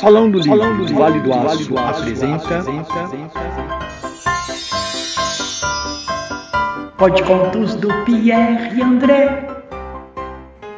Salão 0.00 0.30
do 0.30 0.38
Livro, 0.38 0.58
Salão 0.58 0.76
do 0.78 0.94
Vale 0.94 1.20
do 1.20 1.34
Aço, 1.34 1.76
apresenta... 1.76 2.64
Pode 6.96 7.22
contos 7.22 7.74
do 7.74 7.88
Pierre 8.06 8.80
André. 8.80 9.46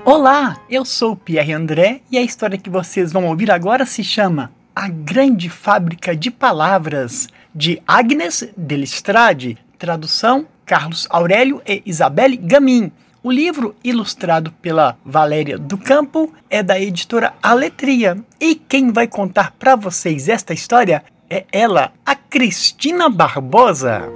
Olá, 0.04 0.56
eu 0.68 0.84
sou 0.84 1.12
o 1.12 1.16
Pierre 1.16 1.52
André 1.52 2.00
e 2.10 2.18
a 2.18 2.22
história 2.22 2.58
que 2.58 2.68
vocês 2.68 3.12
vão 3.12 3.26
ouvir 3.26 3.52
agora 3.52 3.86
se 3.86 4.02
chama 4.02 4.50
A 4.74 4.88
Grande 4.88 5.48
Fábrica 5.48 6.16
de 6.16 6.28
Palavras, 6.28 7.28
de 7.54 7.80
Agnes 7.86 8.52
Delestrade, 8.56 9.56
tradução 9.78 10.48
Carlos 10.66 11.06
Aurélio 11.08 11.62
e 11.64 11.80
Isabelle 11.86 12.36
Gamin. 12.36 12.90
O 13.24 13.30
livro, 13.30 13.76
ilustrado 13.84 14.50
pela 14.60 14.98
Valéria 15.04 15.56
do 15.56 15.78
Campo, 15.78 16.32
é 16.50 16.60
da 16.60 16.80
editora 16.80 17.32
Aletria. 17.40 18.18
E 18.40 18.56
quem 18.56 18.90
vai 18.90 19.06
contar 19.06 19.52
para 19.52 19.76
vocês 19.76 20.28
esta 20.28 20.52
história 20.52 21.04
é 21.30 21.44
ela, 21.52 21.92
a 22.04 22.16
Cristina 22.16 23.08
Barbosa. 23.08 24.12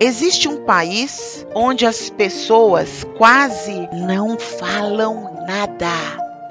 Existe 0.00 0.48
um 0.48 0.64
país 0.64 1.46
onde 1.54 1.86
as 1.86 2.10
pessoas 2.10 3.04
quase 3.16 3.88
não 3.92 4.36
falam 4.40 5.44
nada. 5.46 5.92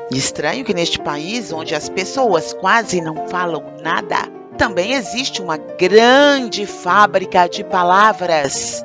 Estranho 0.10 0.64
que 0.64 0.74
neste 0.74 0.98
país, 0.98 1.52
onde 1.52 1.76
as 1.76 1.90
pessoas 1.90 2.54
quase 2.54 3.02
não 3.02 3.28
falam 3.28 3.62
nada, 3.84 4.37
também 4.58 4.94
existe 4.94 5.42
uma 5.42 5.56
grande 5.56 6.66
fábrica 6.66 7.48
de 7.48 7.64
palavras. 7.64 8.84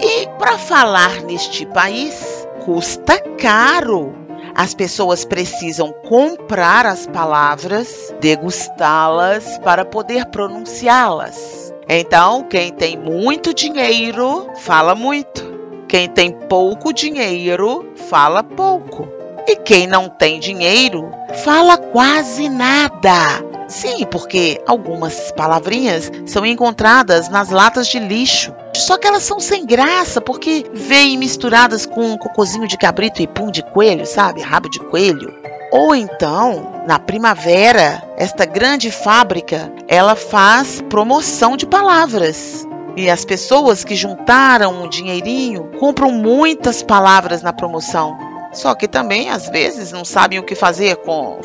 E 0.00 0.26
para 0.38 0.58
falar 0.58 1.22
neste 1.22 1.66
país, 1.66 2.48
custa 2.64 3.20
caro. 3.38 4.14
As 4.54 4.72
pessoas 4.74 5.24
precisam 5.24 5.92
comprar 5.92 6.86
as 6.86 7.06
palavras, 7.06 8.12
degustá-las 8.18 9.58
para 9.58 9.84
poder 9.84 10.26
pronunciá-las. 10.26 11.72
Então, 11.88 12.42
quem 12.44 12.72
tem 12.72 12.96
muito 12.96 13.52
dinheiro 13.52 14.48
fala 14.56 14.94
muito. 14.94 15.54
Quem 15.86 16.08
tem 16.08 16.32
pouco 16.32 16.92
dinheiro 16.92 17.92
fala 18.08 18.42
pouco. 18.42 19.06
E 19.46 19.56
quem 19.56 19.86
não 19.86 20.08
tem 20.08 20.40
dinheiro 20.40 21.12
fala 21.44 21.76
quase 21.76 22.48
nada. 22.48 23.55
Sim, 23.68 24.06
porque 24.10 24.62
algumas 24.66 25.32
palavrinhas 25.32 26.10
são 26.26 26.46
encontradas 26.46 27.28
nas 27.28 27.50
latas 27.50 27.88
de 27.88 27.98
lixo. 27.98 28.54
Só 28.74 28.96
que 28.96 29.06
elas 29.06 29.24
são 29.24 29.40
sem 29.40 29.66
graça, 29.66 30.20
porque 30.20 30.64
vêm 30.72 31.18
misturadas 31.18 31.84
com 31.84 32.16
cocôzinho 32.16 32.68
de 32.68 32.76
cabrito 32.76 33.22
e 33.22 33.26
pum 33.26 33.50
de 33.50 33.62
coelho, 33.62 34.06
sabe? 34.06 34.40
Rabo 34.40 34.68
de 34.68 34.78
coelho. 34.78 35.34
Ou 35.72 35.94
então, 35.94 36.84
na 36.86 36.98
primavera, 36.98 38.02
esta 38.16 38.44
grande 38.44 38.90
fábrica, 38.90 39.72
ela 39.88 40.14
faz 40.14 40.80
promoção 40.82 41.56
de 41.56 41.66
palavras. 41.66 42.64
E 42.96 43.10
as 43.10 43.24
pessoas 43.24 43.84
que 43.84 43.96
juntaram 43.96 44.84
um 44.84 44.88
dinheirinho 44.88 45.70
compram 45.78 46.10
muitas 46.12 46.82
palavras 46.82 47.42
na 47.42 47.52
promoção. 47.52 48.16
Só 48.52 48.74
que 48.74 48.88
também, 48.88 49.28
às 49.28 49.48
vezes, 49.48 49.92
não 49.92 50.04
sabem 50.04 50.38
o 50.38 50.44
que 50.44 50.54
fazer 50.54 50.96
com 50.96 51.40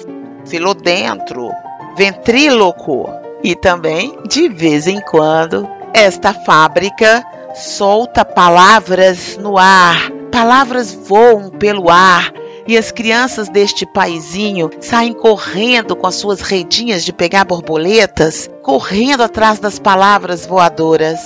filodentro, 0.45 1.51
ventríloco. 1.95 3.09
E 3.43 3.55
também, 3.55 4.17
de 4.27 4.47
vez 4.49 4.87
em 4.87 5.01
quando, 5.01 5.67
esta 5.93 6.33
fábrica 6.33 7.23
solta 7.55 8.23
palavras 8.23 9.37
no 9.37 9.57
ar. 9.57 10.11
Palavras 10.31 10.93
voam 10.93 11.49
pelo 11.49 11.89
ar 11.89 12.31
e 12.67 12.77
as 12.77 12.91
crianças 12.91 13.49
deste 13.49 13.85
paizinho 13.85 14.69
saem 14.79 15.13
correndo 15.13 15.95
com 15.95 16.07
as 16.07 16.15
suas 16.15 16.41
redinhas 16.41 17.03
de 17.03 17.11
pegar 17.11 17.43
borboletas, 17.43 18.49
correndo 18.61 19.23
atrás 19.23 19.59
das 19.59 19.79
palavras 19.79 20.45
voadoras. 20.45 21.19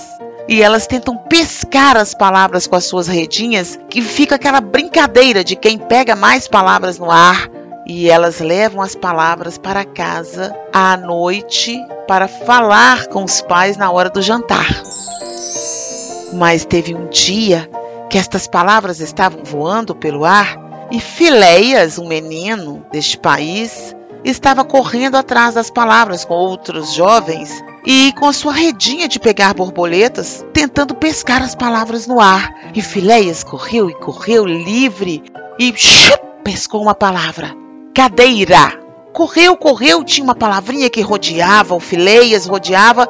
E 0.47 0.61
elas 0.61 0.87
tentam 0.87 1.17
pescar 1.17 1.97
as 1.97 2.13
palavras 2.13 2.67
com 2.67 2.75
as 2.75 2.85
suas 2.85 3.07
redinhas, 3.07 3.79
que 3.89 4.01
fica 4.01 4.35
aquela 4.35 4.61
brincadeira 4.61 5.43
de 5.43 5.55
quem 5.55 5.77
pega 5.77 6.15
mais 6.15 6.47
palavras 6.47 6.97
no 6.97 7.11
ar 7.11 7.49
e 7.85 8.09
elas 8.09 8.39
levam 8.39 8.81
as 8.81 8.95
palavras 8.95 9.57
para 9.57 9.85
casa 9.85 10.55
à 10.73 10.97
noite 10.97 11.79
para 12.07 12.27
falar 12.27 13.07
com 13.07 13.23
os 13.23 13.41
pais 13.41 13.77
na 13.77 13.91
hora 13.91 14.09
do 14.09 14.21
jantar. 14.21 14.65
Mas 16.33 16.65
teve 16.65 16.95
um 16.95 17.07
dia 17.07 17.69
que 18.09 18.17
estas 18.17 18.47
palavras 18.47 18.99
estavam 18.99 19.43
voando 19.43 19.95
pelo 19.95 20.25
ar 20.25 20.87
e 20.91 20.99
Fileias, 20.99 21.97
um 21.97 22.07
menino 22.07 22.85
deste 22.91 23.17
país, 23.17 23.95
estava 24.23 24.63
correndo 24.63 25.15
atrás 25.15 25.53
das 25.53 25.69
palavras 25.69 26.25
com 26.25 26.33
outros 26.33 26.93
jovens 26.93 27.63
e 27.85 28.11
com 28.13 28.27
a 28.27 28.33
sua 28.33 28.53
redinha 28.53 29.07
de 29.07 29.19
pegar 29.19 29.53
borboletas, 29.53 30.43
tentando 30.53 30.95
pescar 30.95 31.41
as 31.41 31.53
palavras 31.53 32.07
no 32.07 32.19
ar. 32.19 32.53
E 32.73 32.81
Fileias 32.81 33.43
correu 33.43 33.89
e 33.89 33.93
correu 33.93 34.45
livre 34.45 35.23
e 35.59 35.73
chup, 35.75 36.19
pescou 36.43 36.81
uma 36.81 36.95
palavra 36.95 37.64
cadeira. 37.95 38.77
Correu, 39.13 39.55
correu, 39.55 40.03
tinha 40.03 40.25
uma 40.25 40.35
palavrinha 40.35 40.89
que 40.89 40.99
rodeava, 40.99 41.79
fileias 41.79 42.45
rodeava, 42.45 43.07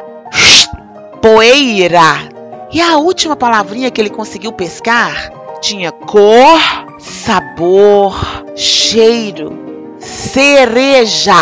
poeira. 1.20 2.30
E 2.72 2.80
a 2.80 2.98
última 2.98 3.36
palavrinha 3.36 3.90
que 3.90 4.00
ele 4.00 4.12
conseguiu 4.12 4.54
pescar 4.54 5.34
tinha 5.60 5.92
cor, 5.92 6.60
sabor, 7.00 8.16
cheiro, 8.56 9.98
cereja. 10.00 11.34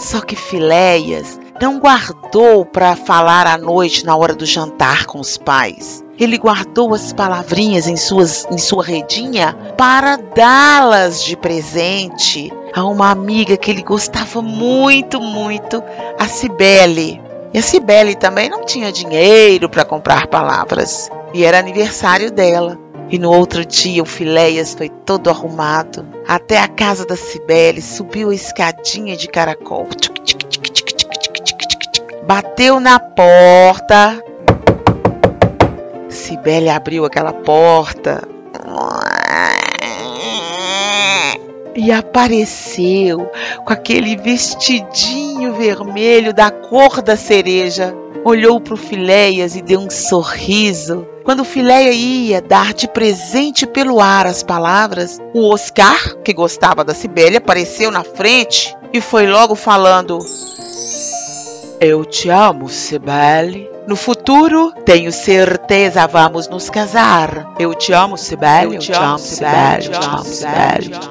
Só 0.00 0.20
que 0.20 0.34
Fileias 0.34 1.39
não 1.60 1.78
guardou 1.78 2.64
para 2.64 2.96
falar 2.96 3.46
à 3.46 3.58
noite 3.58 4.06
na 4.06 4.16
hora 4.16 4.34
do 4.34 4.46
jantar 4.46 5.04
com 5.04 5.20
os 5.20 5.36
pais. 5.36 6.02
Ele 6.18 6.38
guardou 6.38 6.94
as 6.94 7.12
palavrinhas 7.12 7.86
em, 7.86 7.96
suas, 7.96 8.46
em 8.50 8.56
sua 8.56 8.82
redinha 8.82 9.54
para 9.76 10.16
dá-las 10.16 11.22
de 11.22 11.36
presente 11.36 12.50
a 12.74 12.84
uma 12.84 13.10
amiga 13.10 13.56
que 13.56 13.70
ele 13.70 13.82
gostava 13.82 14.40
muito, 14.40 15.20
muito, 15.20 15.82
a 16.18 16.26
Cibele. 16.26 17.20
E 17.52 17.58
a 17.58 17.62
Cibele 17.62 18.14
também 18.14 18.48
não 18.48 18.64
tinha 18.64 18.92
dinheiro 18.92 19.68
para 19.68 19.84
comprar 19.84 20.28
palavras. 20.28 21.10
E 21.34 21.44
era 21.44 21.58
aniversário 21.58 22.30
dela. 22.30 22.78
E 23.10 23.18
no 23.18 23.30
outro 23.32 23.66
dia 23.66 24.02
o 24.02 24.06
Fileias 24.06 24.74
foi 24.74 24.88
todo 24.88 25.28
arrumado 25.28 26.06
até 26.28 26.58
a 26.58 26.68
casa 26.68 27.04
da 27.04 27.16
Cibele, 27.16 27.82
subiu 27.82 28.30
a 28.30 28.34
escadinha 28.34 29.16
de 29.16 29.26
caracol. 29.26 29.88
Bateu 32.30 32.78
na 32.78 33.00
porta. 33.00 34.22
Cibele 36.08 36.68
abriu 36.68 37.04
aquela 37.04 37.32
porta. 37.32 38.22
E 41.74 41.90
apareceu 41.90 43.28
com 43.64 43.72
aquele 43.72 44.16
vestidinho 44.16 45.54
vermelho 45.54 46.32
da 46.32 46.52
cor 46.52 47.02
da 47.02 47.16
cereja. 47.16 47.92
Olhou 48.24 48.60
para 48.60 48.74
o 48.74 48.76
Fileias 48.76 49.56
e 49.56 49.60
deu 49.60 49.80
um 49.80 49.90
sorriso. 49.90 51.04
Quando 51.24 51.40
o 51.40 51.44
Fileia 51.44 51.90
ia 51.90 52.40
dar 52.40 52.72
de 52.72 52.86
presente 52.86 53.66
pelo 53.66 54.00
ar 54.00 54.28
as 54.28 54.44
palavras, 54.44 55.18
o 55.34 55.52
Oscar, 55.52 56.14
que 56.22 56.32
gostava 56.32 56.84
da 56.84 56.94
Cibele, 56.94 57.38
apareceu 57.38 57.90
na 57.90 58.04
frente 58.04 58.72
e 58.92 59.00
foi 59.00 59.26
logo 59.26 59.56
falando: 59.56 60.20
eu 61.80 62.04
te 62.04 62.28
amo, 62.28 62.68
Sibeli. 62.68 63.68
No 63.86 63.96
futuro, 63.96 64.72
tenho 64.84 65.10
certeza 65.10 66.06
vamos 66.06 66.46
nos 66.46 66.68
casar. 66.68 67.54
Eu 67.58 67.74
te 67.74 67.92
amo, 67.92 68.16
Sibeli. 68.16 68.76
Eu 68.76 68.80
te 68.80 68.92
amo, 68.92 69.18
Sibeli. 69.18 69.86
Eu 69.86 69.92
te 69.92 70.06
amo, 70.06 70.24
Sibeli. 70.24 70.90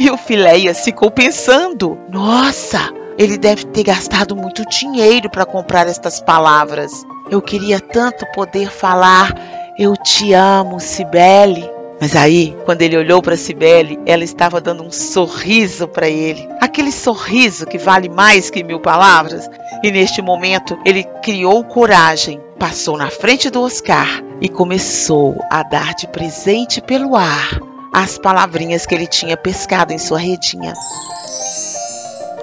E 0.00 0.10
o 0.10 0.16
Fileias 0.16 0.80
ficou 0.80 1.10
pensando: 1.10 1.98
Nossa, 2.08 2.80
ele 3.16 3.38
deve 3.38 3.64
ter 3.66 3.84
gastado 3.84 4.34
muito 4.34 4.64
dinheiro 4.68 5.30
para 5.30 5.44
comprar 5.44 5.86
estas 5.86 6.20
palavras. 6.20 6.90
Eu 7.30 7.40
queria 7.40 7.78
tanto 7.78 8.26
poder 8.32 8.70
falar: 8.70 9.32
Eu 9.78 9.96
te 9.96 10.32
amo, 10.32 10.80
Sibeli. 10.80 11.73
Mas 12.00 12.16
aí, 12.16 12.56
quando 12.64 12.82
ele 12.82 12.96
olhou 12.96 13.22
para 13.22 13.36
Cibele, 13.36 13.98
ela 14.04 14.24
estava 14.24 14.60
dando 14.60 14.82
um 14.82 14.90
sorriso 14.90 15.86
para 15.86 16.08
ele. 16.08 16.46
Aquele 16.60 16.90
sorriso 16.90 17.66
que 17.66 17.78
vale 17.78 18.08
mais 18.08 18.50
que 18.50 18.64
mil 18.64 18.80
palavras. 18.80 19.48
E 19.82 19.90
neste 19.90 20.20
momento, 20.20 20.78
ele 20.84 21.04
criou 21.22 21.64
coragem, 21.64 22.40
passou 22.58 22.96
na 22.96 23.10
frente 23.10 23.48
do 23.48 23.62
Oscar 23.62 24.22
e 24.40 24.48
começou 24.48 25.36
a 25.50 25.62
dar 25.62 25.94
de 25.94 26.06
presente 26.08 26.80
pelo 26.80 27.16
ar 27.16 27.60
as 27.94 28.18
palavrinhas 28.18 28.84
que 28.84 28.94
ele 28.94 29.06
tinha 29.06 29.36
pescado 29.36 29.92
em 29.92 29.98
sua 29.98 30.18
redinha. 30.18 30.74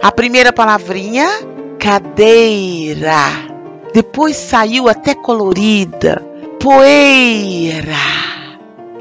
A 0.02 0.12
primeira 0.12 0.54
palavrinha, 0.54 1.28
cadeira. 1.78 3.28
Depois 3.94 4.38
saiu 4.38 4.88
até 4.88 5.14
colorida, 5.14 6.24
poeira. 6.58 8.11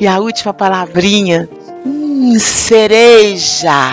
E 0.01 0.07
a 0.07 0.19
última 0.19 0.55
palavrinha, 0.55 1.47
hum, 1.85 2.39
cereja. 2.39 3.93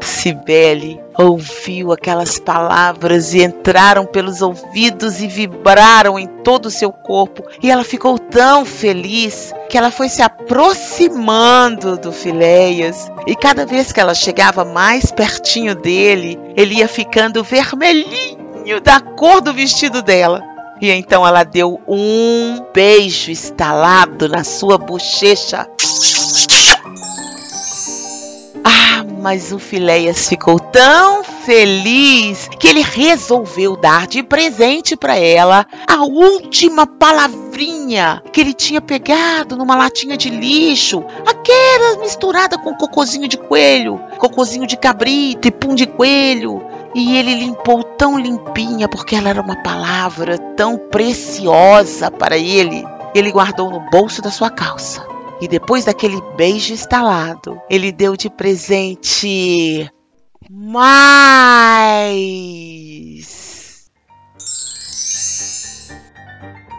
Cibele 0.00 0.98
ouviu 1.18 1.92
aquelas 1.92 2.38
palavras 2.38 3.34
e 3.34 3.42
entraram 3.42 4.06
pelos 4.06 4.40
ouvidos 4.40 5.20
e 5.20 5.26
vibraram 5.26 6.18
em 6.18 6.26
todo 6.26 6.66
o 6.66 6.70
seu 6.70 6.90
corpo. 6.90 7.44
E 7.62 7.70
ela 7.70 7.84
ficou 7.84 8.18
tão 8.18 8.64
feliz 8.64 9.52
que 9.68 9.76
ela 9.76 9.90
foi 9.90 10.08
se 10.08 10.22
aproximando 10.22 11.98
do 11.98 12.10
Filéias. 12.10 13.12
E 13.26 13.36
cada 13.36 13.66
vez 13.66 13.92
que 13.92 14.00
ela 14.00 14.14
chegava 14.14 14.64
mais 14.64 15.12
pertinho 15.12 15.74
dele, 15.74 16.40
ele 16.56 16.76
ia 16.76 16.88
ficando 16.88 17.44
vermelhinho 17.44 18.80
da 18.82 18.98
cor 18.98 19.42
do 19.42 19.52
vestido 19.52 20.00
dela. 20.00 20.57
E 20.80 20.90
então 20.90 21.26
ela 21.26 21.42
deu 21.42 21.80
um 21.86 22.64
beijo 22.72 23.30
estalado 23.30 24.28
na 24.28 24.44
sua 24.44 24.78
bochecha. 24.78 25.68
Ah, 28.64 29.04
mas 29.20 29.52
o 29.52 29.58
Filéias 29.58 30.28
ficou 30.28 30.60
tão 30.60 31.24
feliz 31.24 32.48
que 32.60 32.68
ele 32.68 32.82
resolveu 32.82 33.76
dar 33.76 34.06
de 34.06 34.22
presente 34.22 34.96
para 34.96 35.16
ela 35.16 35.66
a 35.86 36.02
última 36.02 36.86
palavrinha 36.86 37.47
que 38.32 38.40
ele 38.40 38.54
tinha 38.54 38.80
pegado 38.80 39.56
numa 39.56 39.74
latinha 39.76 40.16
de 40.16 40.30
lixo, 40.30 41.04
aquela 41.26 41.98
misturada 41.98 42.56
com 42.56 42.74
cocozinho 42.74 43.26
de 43.26 43.36
coelho, 43.36 43.98
cocozinho 44.18 44.66
de 44.66 44.76
cabrito 44.76 45.48
e 45.48 45.50
pum 45.50 45.74
de 45.74 45.86
coelho. 45.86 46.62
E 46.94 47.16
ele 47.16 47.34
limpou 47.34 47.82
tão 47.82 48.18
limpinha 48.18 48.88
porque 48.88 49.14
ela 49.16 49.28
era 49.28 49.42
uma 49.42 49.62
palavra 49.62 50.38
tão 50.38 50.78
preciosa 50.78 52.10
para 52.10 52.38
ele. 52.38 52.84
Ele 53.14 53.30
guardou 53.32 53.70
no 53.70 53.80
bolso 53.90 54.22
da 54.22 54.30
sua 54.30 54.50
calça. 54.50 55.06
E 55.40 55.46
depois 55.46 55.84
daquele 55.84 56.20
beijo 56.36 56.74
estalado, 56.74 57.60
ele 57.70 57.92
deu 57.92 58.16
de 58.16 58.28
presente 58.30 59.88
mais. 60.50 60.98